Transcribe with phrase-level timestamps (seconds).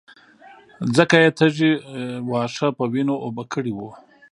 [0.95, 1.71] ځکه يې تږي
[2.29, 3.89] واښه په وينو اوبه کړي وو.